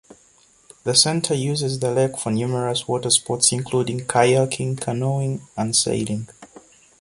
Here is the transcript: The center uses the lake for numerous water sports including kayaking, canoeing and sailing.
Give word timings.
The 0.83 0.95
center 0.95 1.35
uses 1.35 1.77
the 1.79 1.91
lake 1.91 2.17
for 2.17 2.31
numerous 2.31 2.87
water 2.87 3.11
sports 3.11 3.51
including 3.51 4.07
kayaking, 4.07 4.81
canoeing 4.81 5.45
and 5.55 5.75
sailing. 5.75 6.27